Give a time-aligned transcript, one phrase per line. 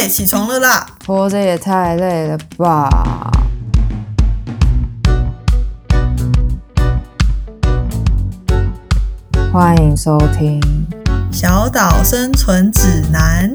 [0.00, 0.86] 妹起床了啦！
[1.06, 2.88] 活着也太累了吧！
[9.52, 10.58] 欢迎收听
[11.30, 13.50] 《小岛生存指南》。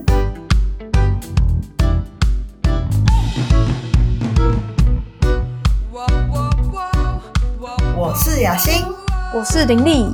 [7.98, 8.86] 我是雅欣，
[9.34, 10.06] 我是林丽，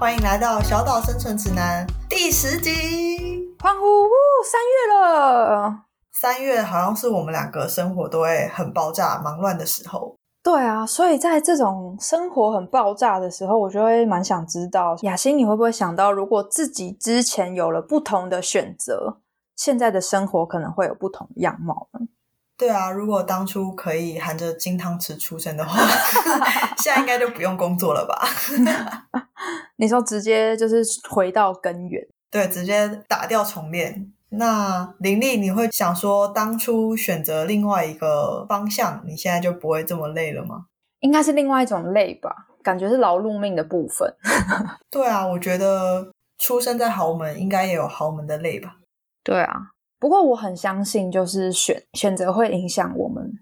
[0.00, 3.43] 欢迎来到《小岛生存指南》第十集。
[3.64, 4.10] 欢呼呼！
[4.44, 10.14] 三月了，三月好像是我们两个生活都会很爆炸、忙乱的时候。
[10.42, 19.22] 对啊，所以在这种生活很爆炸的时候，我就会蛮想知道，雅欣，你会不会想到，如果自己之前有了不同的选择，
[19.56, 22.00] 现在的生活可能会有不同的样貌呢？
[22.58, 25.80] 对啊，如果当初可以含着金汤匙出生的话，
[26.76, 28.28] 现在应该就不用工作了吧？
[29.76, 34.12] 你说直接就是回到根源，对，直接打掉重练。
[34.30, 40.66] 那林丽，你会想说，当初选择另外一个方向，你现在就不会这么累了吗？
[40.98, 44.12] 应该是另外一种累吧，感觉是劳碌命的部分。
[44.90, 48.78] 对啊，我觉得出生在豪门，应该也有豪门的累吧。
[49.22, 53.32] 对啊，不过我很相信，就是选选择会影响我们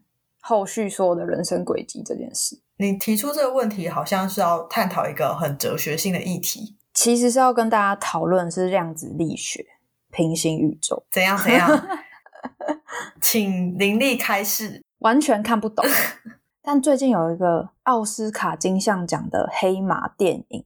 [0.43, 2.61] 后续所有的人生轨迹这件事。
[2.77, 9.67] 你提出这个问题，好像是要探讨一个很哲学性的议题，其实是要跟大家讨论是量子力学。
[10.11, 11.71] 平行宇宙怎样怎样？
[13.19, 14.83] 请林立开示。
[14.99, 15.83] 完全看不懂。
[16.61, 20.65] 但最近有一个奥斯卡金像奖的黑马电影，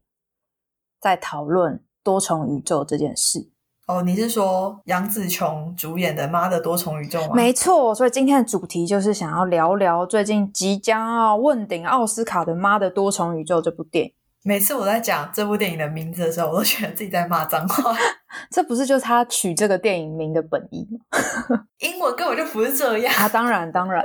[1.00, 3.48] 在讨论多重宇宙这件事。
[3.86, 7.34] 哦，你是说杨紫琼主演的《妈的多重宇宙》吗？
[7.36, 7.94] 没错。
[7.94, 14.12] 所以今天的主题就是想要聊聊最近即将要问鼎奥斯卡的《妈的多重宇宙》这部电影。
[14.46, 17.92] 每次我在讲这部电影的名字的时候，我都觉得自己在骂脏话。
[18.48, 21.64] 这不是就是他取这个电影名的本意吗？
[21.82, 23.28] 英文根本就不是这样啊！
[23.28, 24.04] 当然，当然。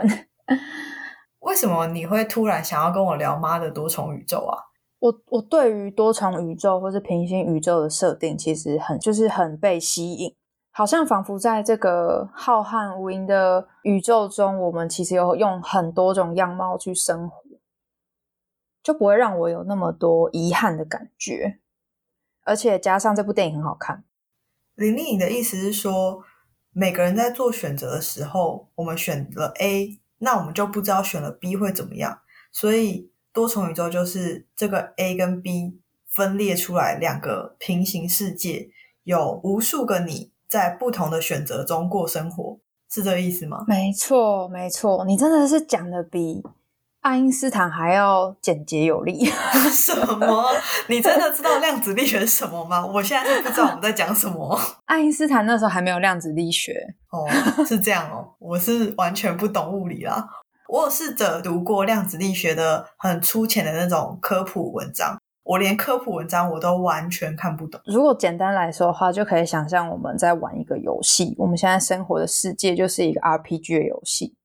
[1.42, 4.58] 为什么你会突然想要跟我聊妈的多重宇宙啊？
[4.98, 10.36] 我我对于多重宇宙或是平行宇宙的设定，其实很就是很被吸引，
[10.72, 17.41] 好像仿佛在这个浩瀚无垠的宇宙中，我们其实有用很多种样貌去生活。
[18.84, 21.60] 就不会让我有那么多遗憾的感觉，
[22.44, 24.04] 而且加上这部电影很好看。
[24.76, 26.24] 林丽，你的意思是说，
[26.72, 32.22] 每个人在做选择的时候，我们选了 A，那我们就不知道选了 B 会怎么样。
[32.52, 38.72] 所以多重宇宙就是这个 A 跟 B 分裂出来两个平行世界，
[39.04, 42.60] 有无数个你在不同的选择中过生活，
[42.90, 43.64] 是这个意思吗？
[43.68, 46.44] 没错，没错，你真的是讲的比。
[47.02, 49.26] 爱因斯坦还要简洁有力？
[49.74, 50.46] 什么？
[50.88, 52.86] 你真的知道量子力学是什么吗？
[52.86, 54.56] 我现在是不知道我们在讲什么。
[54.86, 56.74] 爱因斯坦那时候还没有量子力学
[57.10, 57.28] 哦，
[57.66, 58.36] 是这样哦。
[58.38, 60.28] 我是完全不懂物理啦。
[60.68, 67.82] 我有试着读过量子力学的很粗浅的那种科普文章，我连科普文章我都完全看不懂。
[67.86, 71.34] 如果简单来说的话，就可以想象我们在玩一个游戏。
[71.40, 74.36] 我们现在生活的世界就是一个 RPG 的游戏。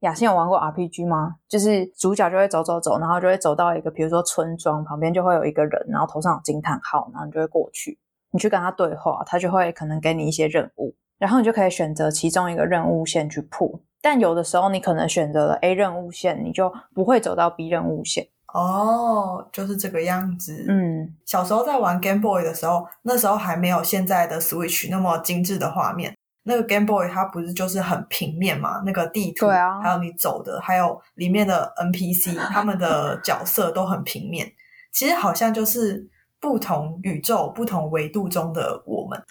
[0.00, 0.10] 哎。
[0.10, 1.36] 雅欣有玩过 RPG 吗？
[1.48, 7.98] 就是主角就会走走走，然后就会走到一个，比如说村庄旁边，就会有一个人，然后头上有惊叹号，然后你就会过去，
[8.32, 13.70] 你去跟他对话，他就会可能给你一些任务，然后你就可以选择其中一个任务线去破。
[14.02, 18.26] 但有的时候你可能选择了 A 任务线，你就不会走到 B 任务线。
[18.54, 20.64] 哦，就是这个样子。
[20.66, 26.16] 嗯，小时候在玩 Game Boy 的时候，那时候还没有现在的 Switch 那么精致的画面。
[26.42, 28.82] 那个 Game Boy 它不是就是很平面嘛？
[28.84, 34.50] 那个地图，对啊，还有你走的，还有里面的 NPC， 他们的角色都很平面。
[34.92, 36.08] 其实好像就是
[36.40, 39.22] 不同宇宙、不同维度中的我们。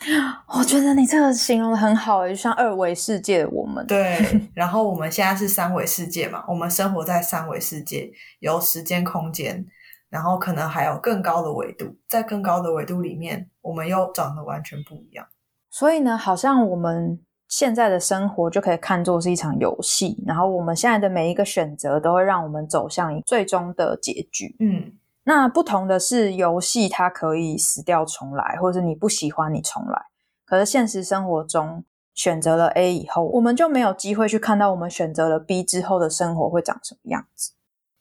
[0.47, 3.85] 我觉得你这个形容的很好，就像二维世界的我们。
[3.87, 4.19] 对，
[4.53, 6.45] 然后我们现在是三维世界嘛？
[6.47, 8.09] 我们生活在三维世界，
[8.39, 9.65] 有时间、空间，
[10.09, 15.25] 然后可能还有更高的维度，在更高的维度里面，我们又长得完全不一样。
[15.69, 24.55] 所以呢，好像我们现在的生活就可以看作是一场游戏，然后我们现在的每一个选择都会让我们走向最终的结局。
[24.59, 24.93] 嗯，
[25.23, 30.01] 那不同的是，游戏它可以死掉重来，或者是你不喜欢你重来。
[30.45, 31.83] 可是现实生活中，
[32.15, 37.53] 选择了 A 以后，我们就没有机会去看到我们选择了 B 之后的生活会长什么样子。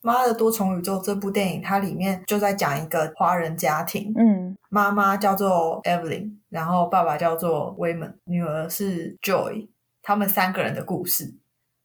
[0.08, 9.68] 妈的多重宇宙这部电影，它里面就在讲一个华人家庭，嗯，妈妈叫做 Evelyn，然后爸爸叫做 Wayman，女儿是 Joy，
[10.00, 11.34] 他们三个人的故事。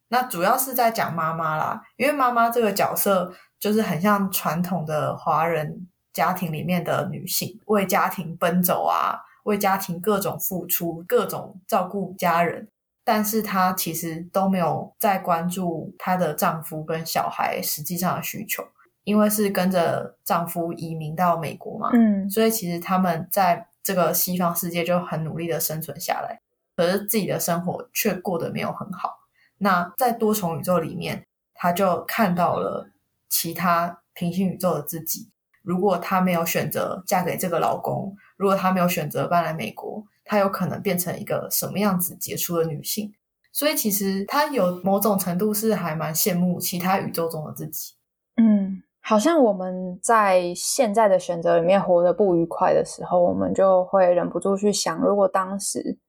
[0.07, 12.69] 那主要是在讲妈妈啦，因为妈妈这个角色就是很像传统的华人家庭里面的女性，为家庭奔走啊，为家庭各种付出，各种照顾家人。
[13.03, 18.65] 但是她其实都没有在关注她的丈夫跟小孩实际上的需求，
[19.03, 26.39] 因为是跟着丈夫移民到美国嘛，嗯所以其实他们在这个西方世界就很努力的生存下来，
[26.75, 29.19] 可是自己的生活却过得没有很好。
[29.57, 32.89] 那在多重宇宙里面，她就看到了
[33.27, 35.29] 其他平行宇宙的自己。
[35.61, 43.13] 如果她没有选择嫁给这个老公，如果她没有选择搬来美国，她有可能变成一个什么样子杰出的女性？
[43.51, 47.93] 所以其实她有某种程度是还蛮羡慕其他宇宙中的自己。
[48.37, 55.99] 嗯，好像我们在现在的选择里面活得不愉快的时候，我们就会忍不住去想，如果当时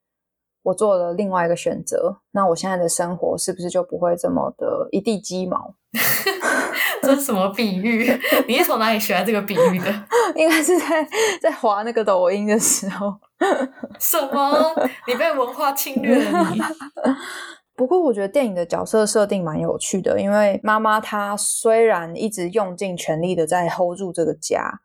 [0.65, 5.75] 我做了另外一个选择，那我现在的生活是不是就不会这么的一地鸡毛？
[7.03, 8.11] 这是什么比喻？
[8.49, 10.05] 你是从哪里学来这个比喻的？
[10.35, 11.07] 应该是在
[11.41, 13.15] 在滑那个抖音的时候。
[14.01, 14.75] 什么？
[15.07, 16.61] 你被文化侵略了你？
[17.77, 24.81] 不过我觉得电影的角色设定蛮有趣的，因为妈妈她虽然一直用尽全力的在 hold 住这个家，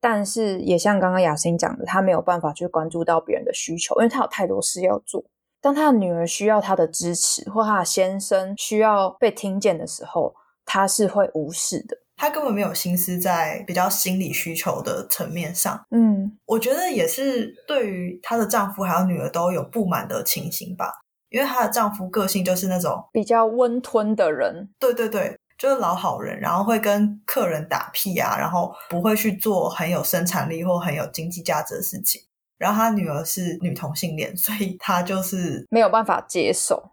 [0.00, 5.24] 但是也像刚刚雅欣讲的，她没有办法去关注到别人的需求，因为她有太多事要做。
[5.60, 11.96] 当她的女儿需要她的支持，或她的先生需要被听见的时候，她是会无视的。
[12.16, 15.82] 她根本没有心思在比较心理需求的层面上。
[15.90, 20.92] 嗯我觉得也是对于她的丈夫还有女儿都有不满的情形吧，
[21.30, 32.18] 因为她的丈夫个性就是那种，比较温吞的人，对对对，就是老好人，然后会跟客人打屁啊，然后不会去做很有生产力或很有经济价值的事情。
[32.56, 36.92] 然后他女儿是女同性恋，所以他就是没有办法接受。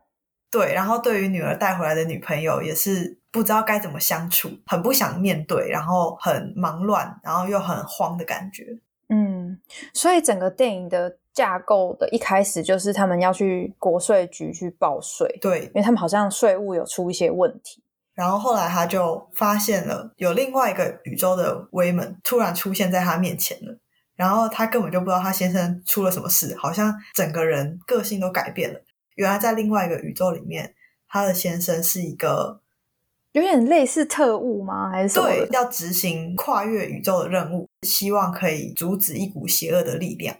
[0.51, 8.65] 对，然后对于女儿带回来的女朋友也是不知道该怎么相处，很不想面对，然后很忙乱，然后又很慌的感觉。
[9.07, 9.57] 嗯，
[9.93, 17.81] 所以整个电影的架构的一开始就是他们要去国税局去报税，对因，为他们好像税务有出一些问题。
[18.17, 23.77] 然后后来他就发现了有另外一个宇宙的威门突然出现在他面前了，
[24.15, 28.81] 然后他根本就不知道他先生出了什么事，好像整个人个性都改变了。
[29.13, 30.73] 原来在另外一个宇宙里面，
[31.07, 32.59] 他的先生是一个
[33.33, 34.89] 有点类似特务吗？
[34.89, 35.19] 还是？
[35.19, 40.35] 对要执行跨越宇宙的任务，希望可以阻止一股邪恶的力量。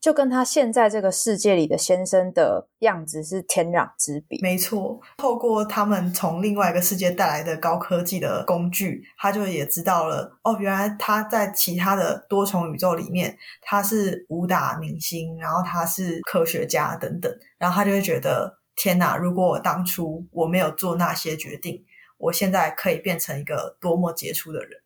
[0.00, 4.38] 就跟他现在这个世界里的先生的样子是天壤之别。
[4.40, 21.84] 没错，透过他们从另外一个世界带来的高科技的工具，他就也知道了哦，原来他在其他的多重宇宙里面，他是武打明星，然后他是科学家等等，然后他就会觉得天哪，如果我当初我没有做那些决定，
[22.16, 24.80] 我现在可以变成一个多么杰出的人。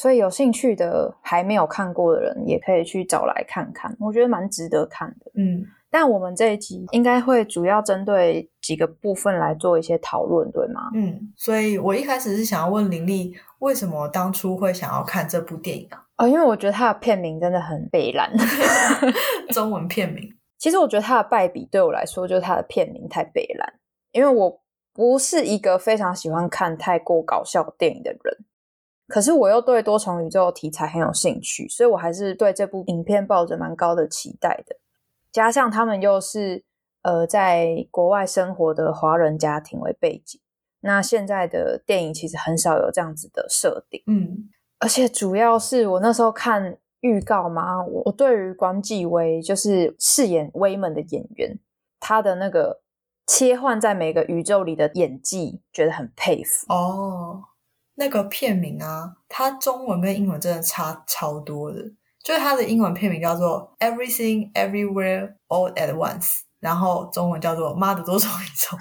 [0.00, 5.30] 所以有兴趣的还没有看过的人，也可以去找来看看，我觉得蛮值得看的。
[5.34, 10.88] 嗯，但我们这一集应该会主要针对几个部分来做一些讨论，对吗？
[10.94, 16.02] 嗯，所以我一开始是想要问林丽，为什么当初会想要看这部电影啊？
[16.16, 18.32] 哦，因为我觉得它的片名真的很北蓝。
[19.52, 23.70] 中文片名，其实我觉得它的败笔对我来说，就是它的片名太北蓝，
[24.12, 24.62] 因为我
[24.94, 28.38] 不是一个非常喜欢看太过搞笑电影的人。
[29.10, 34.76] 可是我又对多重宇宙题材很有兴趣，所以我还是对这部影片抱着蛮高的期待的。
[35.32, 36.64] 加上他们又是
[37.02, 40.40] 呃在国外生活的华人家庭为背景，
[40.80, 44.02] 那现在的电影其实很少有这样子的设定。
[44.06, 44.48] 嗯
[44.78, 51.58] 而且主要是我那时候看预告嘛，我我对于关继威就是饰演威门的演员，
[52.00, 52.80] 他的那个
[53.26, 56.72] 切换在每个宇宙里的演技，觉得很佩服。
[56.72, 57.42] 哦，
[57.96, 61.78] 那个片名啊，它中文跟英文真的差超多的。
[62.22, 66.20] 就是它的英文片名叫做《Everything Everywhere All at Once》，
[66.60, 68.76] 然后中文叫做“妈的多重宇宙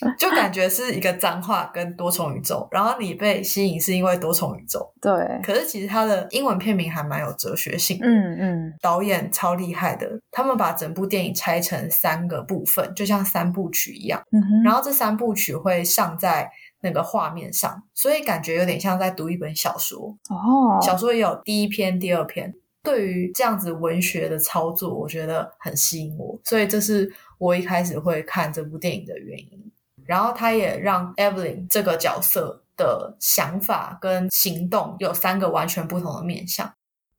[0.18, 2.68] ”，就感觉是一个脏话跟多重宇宙。
[2.70, 8.06] 然后你被吸引是因为多重宇宙，对，可是其实它的英文片名还蛮有哲学性的。
[8.06, 14.22] 嗯嗯导演超厉害的，他们把整部电影拆成三个部分，就像三部曲一样。
[14.30, 20.16] 嗯哼，然后这三部曲会上在那个画面上，所以感觉有点像在读一本小说。
[20.28, 22.54] 哦，小说也有第一篇、第二篇。
[22.82, 29.70] 对于这样子文学的操作，我觉得很吸引我，所以这是我一开始会看这部电影的原因。
[30.06, 36.72] 然后他也让 Evelyn 这个角色的想法跟行动有三个完全不同的面向。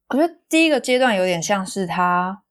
[0.10, 2.42] 我觉得第一个阶段有点像是他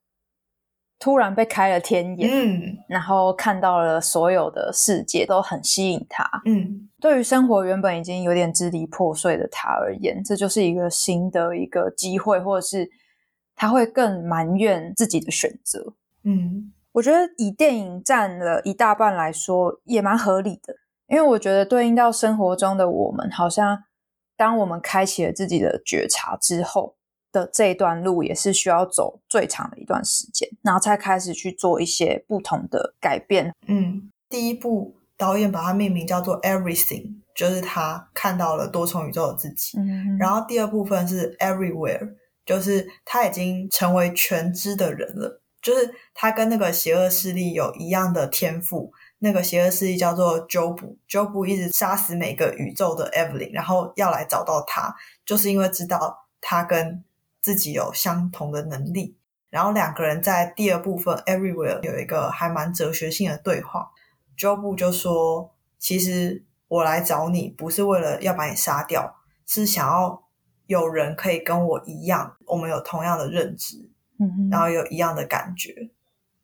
[1.00, 6.24] 突然被开了天眼，嗯然后看到了所有的世界都很吸引他。
[6.44, 12.88] 嗯对于生活原本已经有点支离破碎的他而言，这就是一个新的一个机会，或者是
[13.56, 15.94] 他会更埋怨自己的选择。
[16.22, 20.76] 嗯我我觉得以电影占了一大半来说，也蛮合理的。
[21.06, 23.84] 因为我觉得对应到生活中的我们，好像
[24.36, 26.94] 当我们开启了自己的觉察之后
[27.32, 33.52] 的这一段路，也是需要走最长的一段时间，然后才开始去做一些不同的改变。
[33.66, 39.78] 嗯，第一部导演把它命名叫做 Everything，就是他看到了多重宇宙的自己。
[39.78, 48.92] 嗯，然后第二部分是 Everywhere，就是他已经成为全知的人了，就是他跟那个邪恶势力有一样的天赋。
[49.22, 54.96] 那个邪恶势力叫做 Job，Job 一直杀死每个宇宙的 Evelyn，然后要来找到他，
[55.26, 57.04] 就是因为知道他跟
[57.40, 59.16] 自己有相同的能力。
[59.48, 63.90] 然后两个人在第二部分 Everywhere 有一个还蛮哲学性的对话
[64.36, 69.16] ，Job 就说：“其实我来找你不是为了要把你杀掉，
[69.46, 70.22] 是想要
[70.66, 75.90] 有人可以跟我一样，我们有同样的认知，嗯，然后有一样的感觉。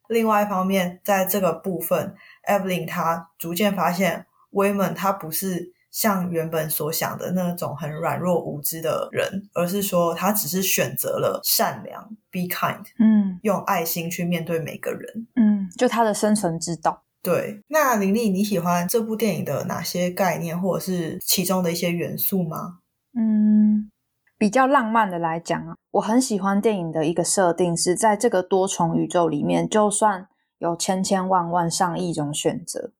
[0.09, 2.15] 另外一方面，在这个部分。”
[2.47, 17.03] Evelyn 她逐渐发现，Wayman 他不是像原本所想的那种很软弱无知的人，而是说他只是选择了善良，be kind，嗯，用爱心去面对每个人，嗯，就他的生存之道。
[17.23, 22.81] 对，那林丽，你喜欢这部电影的哪些概念，或者是其中的一些元素吗？
[23.19, 23.91] 嗯，
[24.37, 30.29] 比较浪漫的来讲啊，我很喜欢电影的一个设定是在这个多重宇宙里面，就算。
[30.59, 32.91] 有千千万万上亿种选择，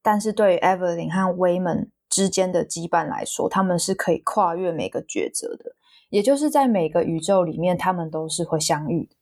[0.00, 5.76] 但是对于 Evelyn 和 Wayman 之间的羁绊来说，他们是可以跨越每个抉择的，
[6.10, 9.16] 也就是在每个宇宙里面，他们都是会相遇的。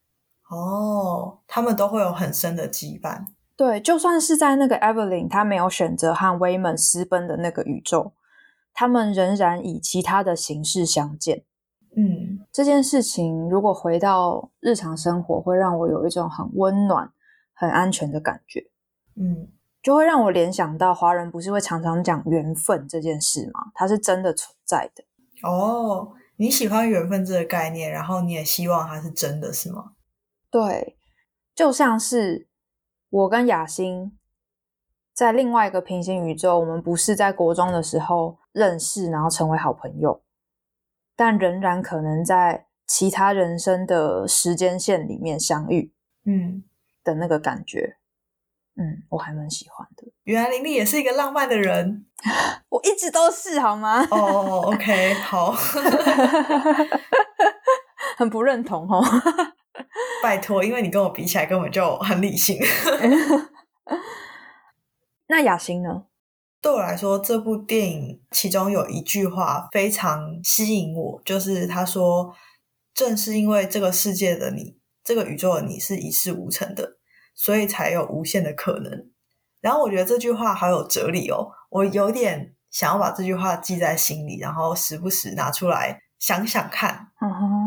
[0.49, 3.27] 哦，他们都会有很深的羁绊。
[3.55, 8.11] 对，就算是在那个 Evelyn 他没有选择和 Wayman 私奔的那个宇宙，
[8.73, 11.45] 他们仍然以其他的形式相见。
[11.95, 17.13] 嗯，这件事情如果回到日常生活，会让我有一种很温暖。
[17.61, 18.71] 很安全的感觉，
[19.17, 19.49] 嗯，
[19.81, 23.71] 就会让我联想到华人不是会常常讲缘分这件事吗？
[23.73, 25.03] 它是真的存在的。
[25.43, 29.93] 哦，你喜欢缘分这个概念，然后你也希望它是真的是吗？
[30.51, 30.97] 对，
[31.55, 32.47] 就像是
[33.09, 34.17] 我跟雅欣
[35.13, 40.21] 在另外一个平行宇宙，我们不是在国中的时候认识，然后成为好朋友，
[41.15, 45.93] 但仍然可能在其他人生的时间线里面相遇。
[46.25, 46.63] 嗯。
[47.01, 47.95] 的那个感觉，
[48.79, 50.03] 嗯，我还蛮喜欢的。
[50.23, 52.05] 原来林丽也是一个浪漫的人，
[52.69, 54.07] 我一直都是，好吗？
[54.09, 55.51] 哦，OK，好，
[58.17, 59.03] 很不认同哦。
[60.23, 62.57] 拜托，因为你跟我比起来根本就很理性。
[65.27, 66.05] 那雅欣呢？
[66.61, 72.33] 对我来说，这部电影其中有一句话非常吸引我，就是他说
[72.95, 76.97] ：“正是因为这个世界的你。”这个宇宙的你是一事无成的，
[77.39, 79.09] 所以才有无限的可能。
[79.61, 87.07] 然后我觉得这句话好有哲理哦，我有点想要把这句话记在心里，然后时不时拿出来想想看。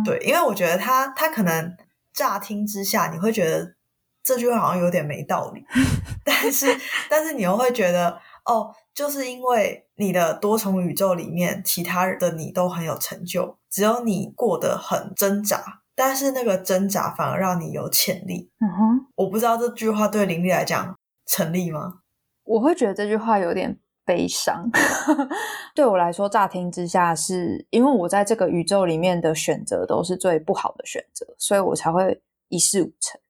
[0.04, 1.74] 对，因为我觉得他他可能
[2.12, 3.74] 乍听之下你会觉得
[4.22, 5.64] 这句话好像有点没道理，
[6.22, 15.81] 但是但是你又会觉得哦，就是因为你的多重宇宙里面其他的你都很有成就，只有你过得很挣扎。
[15.94, 18.50] 但是那个挣扎反而让你有潜力。
[18.61, 20.96] 嗯哼，我不知道这句话对林丽来讲
[21.26, 22.00] 成立吗？
[22.44, 24.68] 我会觉得这句话有点悲伤。
[25.75, 33.20] 对我来说，乍听之下是因为我在这个宇宙里面的选择都是最不好的选择，所以我才会一事无成。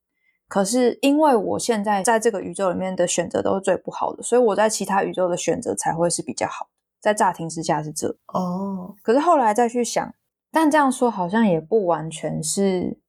[0.49, 6.71] 可是因为我现在在这个宇宙里面的选择都是最不好的，所以我在其他宇宙的选择才会是比较好的。
[7.01, 10.15] 在乍听之下是这哦，可是后来再去想。
[10.53, 13.01] 但这样说好像也不完全是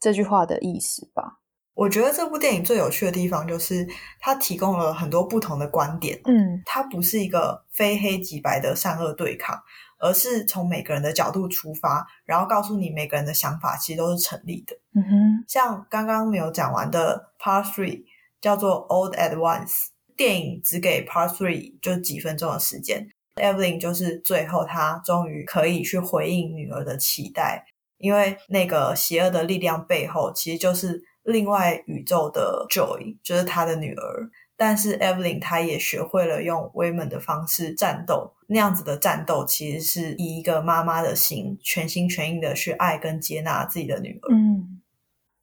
[0.00, 1.40] 这句话的意思吧？
[1.74, 3.88] 我觉得这部电影最有趣的地方就是
[4.20, 6.20] 它提供了很多不同的观点。
[6.24, 9.58] 嗯，它不是一个非黑即白的善恶对抗，
[9.98, 14.76] 而是从每个人的角度出发，然后告诉你每个人的想法其实都是成立的。
[14.94, 18.04] 嗯哼，像刚刚没有讲完的 Part Three
[18.40, 23.08] 叫做 Old at Once，电影只给 Part Three 就几分钟的时间。
[23.36, 27.64] Evelyn 就是最后，她终于可以去回应女儿的期待，
[27.98, 34.30] 因为那个邪恶的力量背后，其实就是另外宇宙的 Joy，就是她的女儿。
[34.54, 44.28] 但是 Evelyn 她也学会了用 Women 的方式战斗，那样子的战斗其实是以一个妈妈的心，全心全意的去爱跟接纳自己的女儿。
[44.30, 44.80] 嗯，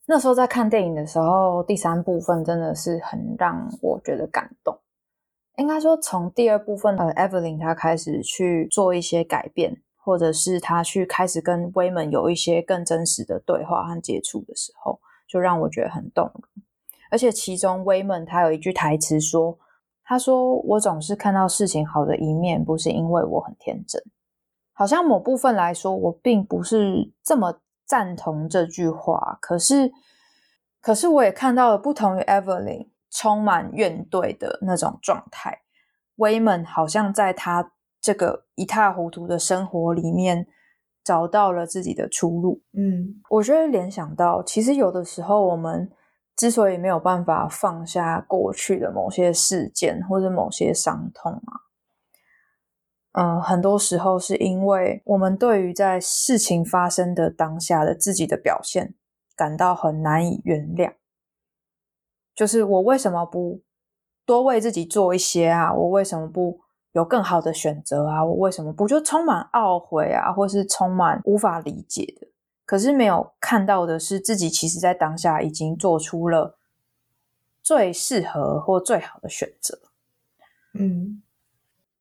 [0.05, 4.79] 那时候在看电影的时候，第三部分真的是很让我觉得感动。
[5.59, 16.43] 应该说，从第二部分，呃，Evelyn 她开始去做一些改变，或者是她去开始跟威门有一些更真实的对话和接触的时候，就让我觉得很动容。
[17.11, 19.57] 而且其中威门他有一句台词说
[20.05, 24.01] ：“他说我总是看到事情好的一面，不是因为我很天真。”
[24.71, 29.37] 好像某部分来说，我并不是这么赞同这句话。
[29.41, 29.91] 可是，
[30.79, 35.61] 可是我也看到了不同于 Evelyn 充满怨怼的那种状态。
[36.15, 40.47] 威门好像在他这个一塌糊涂的生活里面。
[41.01, 42.61] 找到了自己的出路。
[42.73, 45.89] 嗯，我觉得联想到，其实有的时候我们
[46.35, 51.51] 之所以没有办法放下过去的某些事件或者某些伤痛啊，
[53.13, 58.93] 嗯，很多时候是因为我们对于在事情发生的当下的自己的表现
[59.35, 60.93] 感到很难以原谅。
[62.39, 63.60] 就是我为什么不
[64.25, 65.74] 多为自己做一些啊？
[65.74, 66.62] 我为什么不？
[66.93, 68.24] 有更好的选择啊！
[68.24, 72.27] 我为什么不就充满懊悔啊，或是充满无法理解的？
[72.65, 76.58] 可是没有看到的是，自己其实在当下已经做出了
[77.62, 79.77] 最适合或最好的选择。
[80.74, 81.22] 嗯，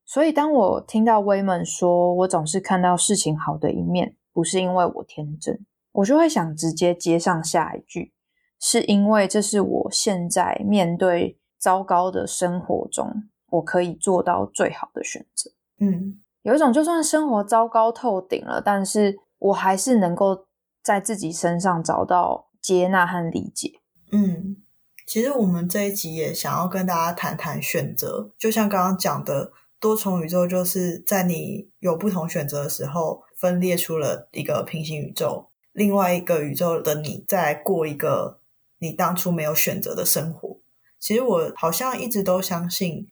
[0.06, 8.12] 所以当我听到威们说我总是看到事情好的一面，不是因为我天真，我就会想直接接上下一句，
[8.60, 13.24] 是因为这是我现在面对糟糕的生活中。
[13.50, 15.50] 我可以做到最好的选择。
[15.80, 20.44] 嗯，有一种就算生活糟糕透顶了，但是我还是能够
[20.82, 23.80] 在自己身上找到接纳和理解。
[24.12, 24.58] 嗯，
[25.06, 29.50] 其实我们这一集也想要跟大家谈谈选择，就像刚刚讲的，
[29.80, 38.37] 多重宇宙就是在你有不同选择的时候，分裂出了一个平行宇宙，另外一个宇宙的你在过一个
[38.78, 40.58] 你当初没有选择的生活。
[40.98, 43.08] 其实我好像一直都相信。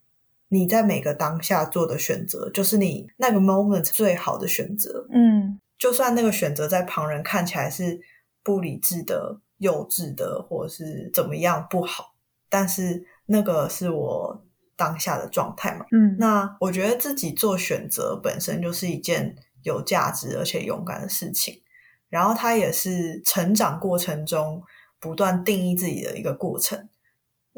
[0.49, 5.05] 你在每个当下做的选择，就是你那个 moment 最好的选择。
[5.11, 8.01] 嗯，就算那个选择在旁人看起来是
[8.45, 12.15] 不理智的、幼稚的，或者是怎么样不好，
[12.49, 14.45] 但是那个是我
[14.77, 15.85] 当下的状态嘛。
[15.91, 21.61] 嗯，那我觉得自己做选择本身就是一件有价值而且勇敢的事情，
[22.09, 24.63] 然后它也是成长过程中
[25.01, 26.89] 不断定义自己的一个过程。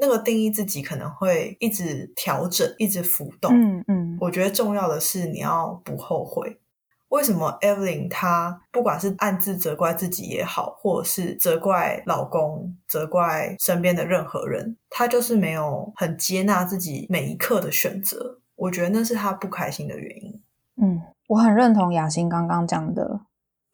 [0.01, 3.53] 那个定义自己可能会一直调整，一直浮动。
[3.53, 6.61] 嗯嗯，我觉得重要的是你要不后悔。
[7.09, 18.39] 为什么 Evelyn 她不管是暗自责怪自己也好，或者是责怪老公、责怪身边的任何人，她就是没有很接纳自己每一刻的选择。
[18.55, 20.41] 我觉得那是她不开心的原因。
[20.81, 23.23] 嗯，我很认同雅欣刚刚讲的，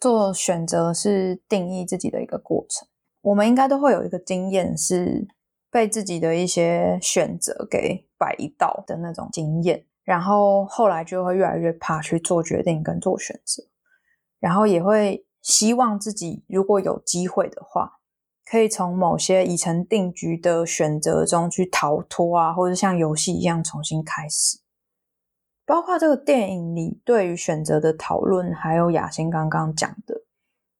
[0.01, 2.89] 做选择是定义自己的一个过程。
[3.25, 5.27] 我们应该都会有一个经验是。
[5.75, 13.65] 被自己的一些选择给摆一道的那种经验，然后后来就会越来越怕去做决定跟做选择，
[14.39, 17.95] 然后也会希望自己如果有机会的话，
[18.49, 24.61] 可以从某些已成定局的选择中去逃脱啊，或者像游戏一样重新开始。
[25.67, 30.23] 包括这个电影里对于选择的讨论，还有雅欣刚刚讲的，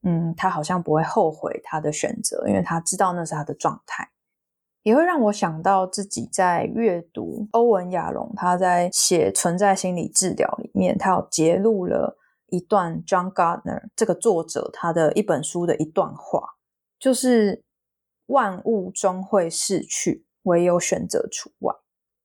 [0.05, 4.11] 嗯，他好像不会后悔他的选择，因为他知道那是他的状态。
[4.83, 16.57] 也会让我想到自己在阅读欧文亚龙他在写存在心理治疗里面，他有揭露了一段 John Gardner 这个作者他的一本书的一段话，
[16.99, 17.65] 就是
[18.27, 21.75] 万物终会逝去，唯有选择除外。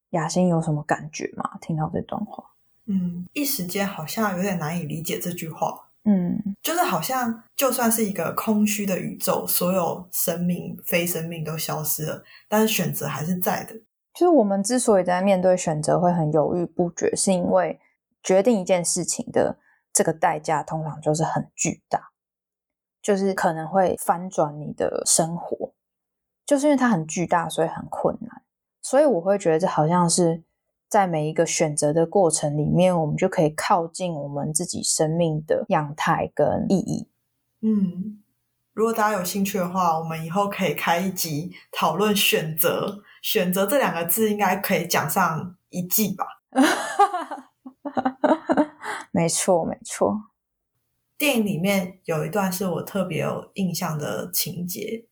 [0.10, 1.58] 雅欣有什么感觉吗？
[1.62, 2.44] 听到这段话，
[2.88, 5.89] 嗯，一时间好像有点难以理解这句话。
[6.10, 13.76] 嗯，就是好像就算是一个空虚的宇宙，所有生命、非生命都消失了，但是选择还是在的。
[14.16, 17.80] 就是我们之所以在面对选择会很犹豫不决，是因为
[18.24, 19.56] 决定一件事情的
[19.94, 22.10] 这个代价通常就是很巨大，
[23.04, 25.74] 就是可能会翻转你的生活，
[26.44, 28.42] 就是因为它很巨大，所以很困难。
[28.82, 30.42] 所以我会觉得这好像是。
[30.90, 37.08] 在每一个选择的过程里面，我们就可以靠近我们自己生命的样态跟意义。
[37.62, 38.20] 嗯，
[38.74, 43.04] 如果大家有兴趣的话，我们以后可以开一集讨论选择。
[43.22, 46.26] 选择这两个字，应该可以讲上一季吧？
[49.12, 50.30] 没错，没错。
[51.18, 55.06] 电影里面有一段是我特别有印象的情节，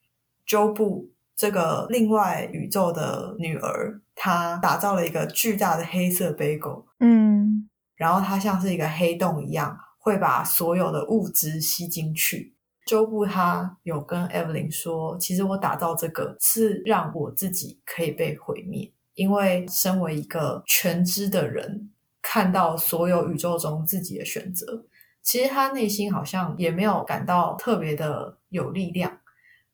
[0.45, 1.11] 周布。
[1.35, 12.55] 这个另外宇宙的女儿，她打造了一个巨大的黑色杯狗，嗯，然后它像是一个黑洞一样，会把所有的物质吸进去。
[12.87, 24.85] 周布他有跟 Evelyn 说，其实我打造这个是让我自己可以被毁灭，因为身为一个全知的人，看到所有宇宙中自己的选择，
[25.21, 29.19] 其实他内心好像也没有感到特别的有力量。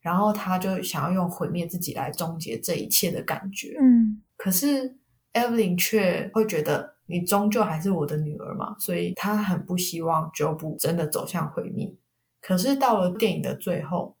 [0.00, 3.74] 然后他就想要用毁灭自己来终结这一切的感觉。
[3.80, 4.94] 嗯可是
[5.32, 11.94] Evelyn 却会觉得你终究还是我的女儿嘛，所以她很不希望 Job 真的走向毁灭。
[12.42, 14.18] 可是到了电影的最后，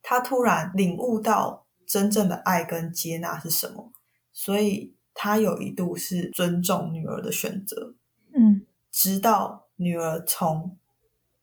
[0.00, 3.92] 她突然领悟到真正的爱跟接纳是什么，
[4.32, 7.96] 所以她有一度是尊重女儿的选择，
[8.32, 10.78] 嗯直到女儿从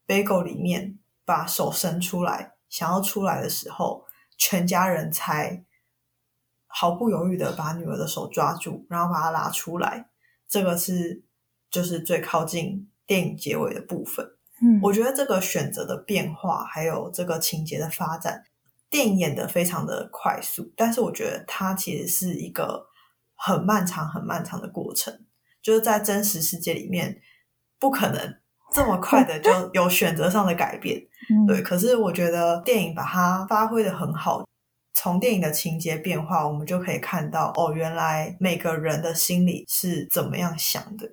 [0.07, 4.05] bagel 里面把手伸出来，想要出来的时候，
[4.37, 5.65] 全家人才
[6.77, 10.09] 毫不犹豫的把女儿的手抓住，然后把她拉出来。
[10.49, 11.23] 这个是
[11.71, 14.25] 就是最靠近电影结尾的部分。
[14.61, 18.43] 嗯，我觉得这个选择的变化，还有这个情节的发展，
[18.89, 22.87] 电影演的非常的快速，但是我觉得它其实是一个
[23.35, 25.17] 很漫长、很漫长的过程，
[25.61, 27.21] 就是在真实世界里面
[27.79, 28.35] 不可能
[28.73, 31.07] 这么快的就 有选择上的改变。
[31.29, 34.45] 嗯对，可是我觉得电影把它发挥的很好。
[34.95, 41.07] 从电影的情节变化，我们就可以看到哦，原来每个人的心里是怎么样想的，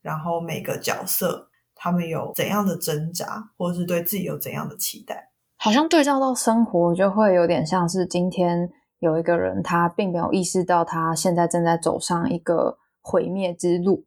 [0.00, 5.32] 然后每个角色他们有怎样的挣扎，或是对自己有怎样的期待。
[5.56, 14.04] 好像对照到生活，就会有点像是今天有一个人，他并没有意识到他现在正在走上一个毁灭之路，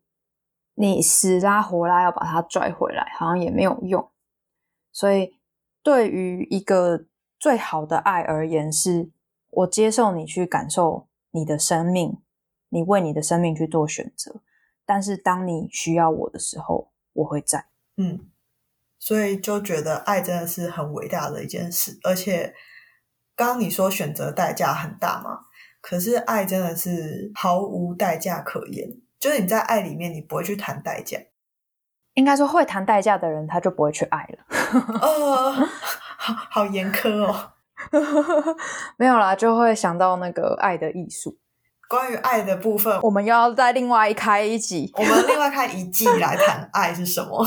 [0.75, 4.09] 你死拉活拉要把他拽回来，好像也没有用。
[4.91, 5.33] 所以，
[5.83, 7.05] 对于一个
[7.39, 9.09] 最好的爱而言，是
[9.57, 12.19] 我接受你去感受你的生命，
[12.69, 14.41] 你为你的生命去做选择。
[14.85, 17.65] 但是，当你需要我的时候，我会在。
[17.97, 18.29] 嗯，
[18.99, 22.53] 所以就觉得爱真的是很伟大的一件事，而且
[23.35, 25.45] 刚刚你说选择代价很大嘛，
[25.81, 28.87] 可是爱真的是毫无代价可言，
[29.19, 31.17] 就是你在爱里面你不会去谈代价，
[32.13, 34.45] 应该说，会谈代价的人，他就不会去爱了。
[35.01, 35.51] 呃，
[36.15, 37.53] 好好严苛哦。
[38.97, 41.37] 没有啦，就会想到那个爱的艺术。
[41.89, 44.91] 关于爱的部分，我们要再另外开一集。
[44.97, 47.45] 我们另外开一季来谈爱是什么。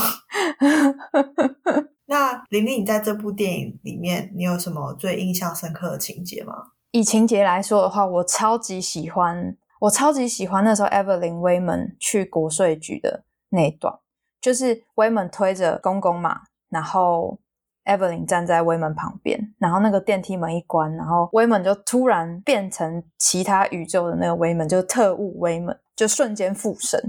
[2.07, 6.53] 那玲玲，你在这部电影里面，你有什么最印象深刻的情节吗？
[6.91, 13.93] 以情节来说的话，我超级喜欢，我超级喜欢那时候 Evelyn Wayman 去国税局的那一段，
[14.41, 17.39] 就是 Wayman 推着公公嘛，然后
[17.85, 26.99] Evelyn 站在威门旁边，然后那个电梯门一关，然后威门就突然变成其他宇宙的那个威门，就是特务威门，就瞬间附身。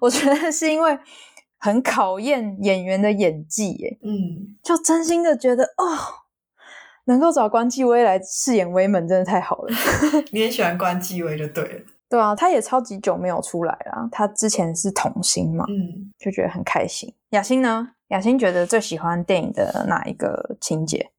[0.00, 0.98] 我觉得是因为
[1.58, 5.98] 很考验演员的演技，耶，嗯，就真心的觉得哦，
[7.04, 9.74] 能够找关继威来饰演威门真的太好了。
[10.32, 11.80] 你也喜欢关继威就对了。
[12.10, 14.08] 对啊，他也超级久没有出来了。
[14.10, 17.14] 他之前是童星嘛，嗯，就觉得很开心。
[17.30, 17.90] 雅欣呢？
[18.08, 21.10] 雅欣觉得最喜欢电影的哪一个情节？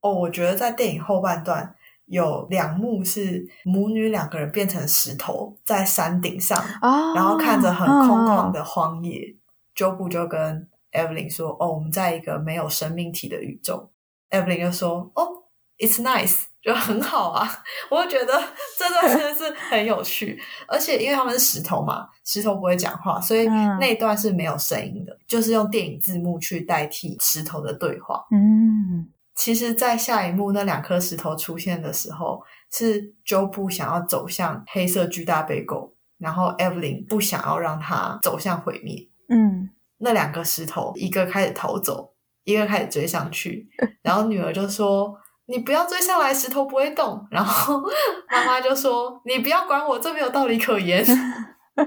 [0.00, 1.74] 哦，我觉得在电影后半段
[2.06, 9.36] 有两幕是母女两个人变成石头在山顶上，啊然后看着很空旷的，荒野。
[9.74, 13.90] 周布就跟 Evelyn 说：“哦，我们在一个没有生命体的宇宙。
[14.30, 15.41] ”Evelyn 就说：“哦
[15.82, 17.46] ，It's nice，就很好啊。”
[17.90, 18.32] 我就觉得
[18.78, 28.24] 这段真的是很有趣，而且因为他们是石头嘛，石头不会讲话，所以嗯那一段是没有声音的，就是用电影字幕去代替石头的对话。
[28.30, 39.08] 嗯其实，在下一幕那两颗石头出现的时候，是 Joe 不想要走向黑色巨大背狗，然后 Evelyn 不想要让它走向毁灭。
[39.30, 42.12] 嗯，那两个石头，一个开始逃走，
[42.44, 43.66] 一个开始追上去，
[44.04, 45.18] 然后女儿就说
[45.52, 47.80] ：“你不要追上来，石头不会动。”然后
[48.32, 51.04] 妈妈就说：“你不要管我，这没有道理可言。”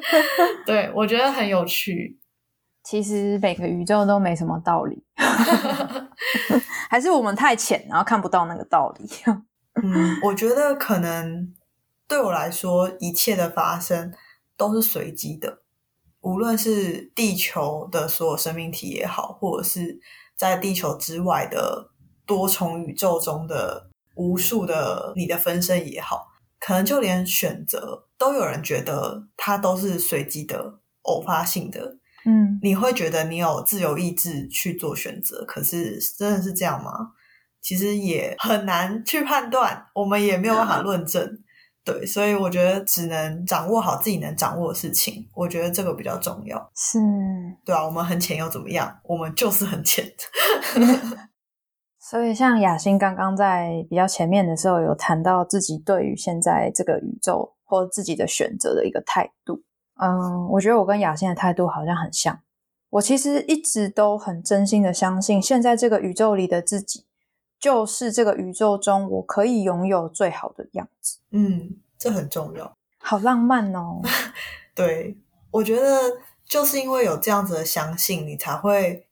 [0.65, 2.19] 对我觉得很有趣。
[2.83, 5.03] 其实每个宇宙都没什么道理，
[6.87, 9.09] 还是我们太浅，然后看不到那个道理。
[9.81, 11.51] 嗯，我觉得可能
[12.07, 14.13] 对我来说，一切的发生
[14.55, 15.63] 都是随机的，
[16.21, 19.99] 无论是地球的所有生命体也好，或者是
[20.35, 21.89] 在地球之外的
[22.25, 26.27] 多重宇宙中的无数的你的分身也好，
[26.59, 31.97] 可能就连选择都有人觉得它都是随机的、偶发性的。
[32.25, 37.11] 嗯，你会觉得你有自由意志去做选择，可是真的是这样吗？
[37.61, 41.39] 其实也很难去判断，我们也没有办法论证。
[41.83, 46.57] 对，所以我觉得只能掌握好自己能掌握的事情，我觉得这个比较重要。
[46.75, 46.97] 是。
[47.63, 48.99] 对啊，我们很浅又怎么样？
[49.03, 50.11] 我们就是很浅。
[52.07, 59.63] 所以，像雅欣刚刚在比较前面的时候，有谈到自己对于现在这个宇宙或自己的选择的一个态度。
[59.99, 62.39] 嗯，我觉得我跟雅欣的态度好像很像。
[62.91, 67.07] 我其实一直都很真心的相信，现在这个宇宙里的自己
[67.59, 71.17] 就是这个宇宙中我可以拥有最好的样子。
[71.31, 72.71] 嗯，这很重要。
[72.99, 73.99] 好浪漫哦！
[74.75, 75.17] 对，
[75.49, 75.99] 我觉得
[76.47, 79.07] 就是因为有这样子的相信，你才会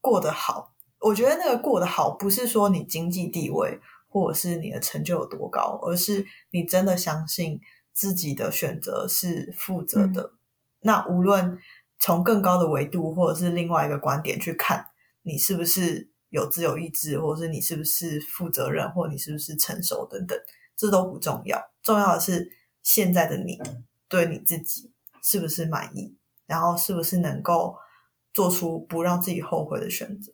[0.00, 0.72] 过得好。
[1.00, 7.60] 我觉得那个过得好，不是说你经济地位或者是你的成就有多高，而是你真的相信
[7.92, 10.32] 自己的选择是负责的。
[10.80, 11.58] 那无论
[11.98, 14.86] 从更高的维度，或者是另外一个观点去看，
[15.22, 20.38] 你是不是有自由意志，或者是你是不是负责任，或你是不是成熟等等，
[20.76, 21.60] 这都不重要。
[21.82, 23.58] 重要的是现在的你
[24.08, 27.76] 对你自己是不是满意，然后是不是能够
[28.32, 30.32] 做出不让自己后悔的选择。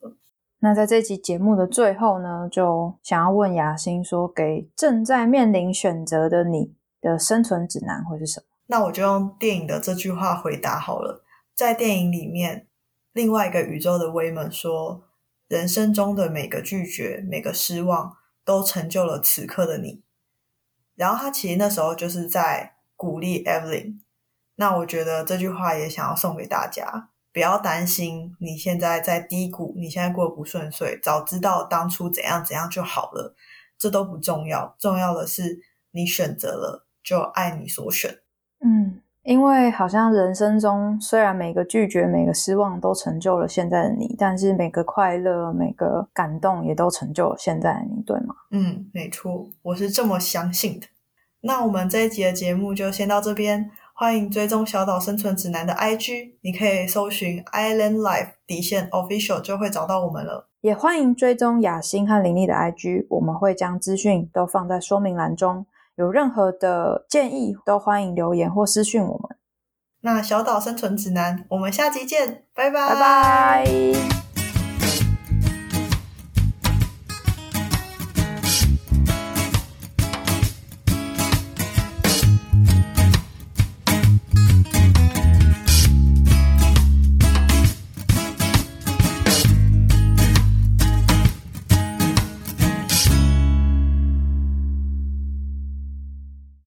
[0.64, 6.72] 那在这期节目的最后呢，就想要问雅欣说，给正在面临选择的你
[7.02, 8.46] 的生存指南会是什么？
[8.68, 11.22] 那我就用电影的这句话回答好了。
[11.54, 12.66] 在电影里面，
[13.12, 15.04] 另外一个宇宙的威猛说
[15.48, 20.02] ：“人生中的每个拒绝、每个失望，都成就了此刻的你。”
[20.96, 23.98] 然后他其实那时候就是在鼓励 Evelyn。
[24.54, 27.10] 那我觉得这句话也想要送给大家。
[27.34, 33.34] 不要担心，你现在在低谷，你现在过得不顺遂，早知道当初怎样怎样就好了，
[33.76, 35.58] 这都不重要，重要的是
[35.90, 38.18] 你选择了，就爱你所选。
[38.64, 48.36] 嗯，因为好像人生中虽然每个拒绝、每个失望都成就了现在的你，但是每个快乐、每个感动也都成就了现在的你，对吗？
[48.52, 50.86] 嗯，没错，我是这么相信的。
[51.40, 53.72] 那我们这一集的节目就先到这边。
[53.96, 60.48] 欢迎追踪小岛生存指南的 IG，你可以搜寻 Island Life 底线 Official 就会找到我们了。
[60.62, 65.64] 也欢迎追踪雅欣和林丽的 IG，我们会将资讯都放在说明栏中。
[65.94, 69.36] 有任何的建议，都欢迎留言或私讯我们。
[70.00, 74.23] 那小岛生存指南，我们下集见，拜拜拜拜。